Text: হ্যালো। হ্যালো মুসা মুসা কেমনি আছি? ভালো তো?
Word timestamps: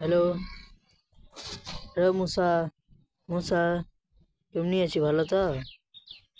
হ্যালো। 0.00 0.22
হ্যালো 1.92 2.10
মুসা 2.20 2.48
মুসা 3.28 3.60
কেমনি 4.54 4.76
আছি? 4.84 4.98
ভালো 5.06 5.22
তো? 5.32 5.40